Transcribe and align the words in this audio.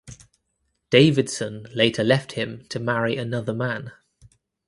Davidson 0.89 1.67
later 1.75 2.03
left 2.03 2.31
him 2.31 2.65
to 2.69 2.79
marry 2.79 3.17
another 3.17 3.53
man. 3.53 3.91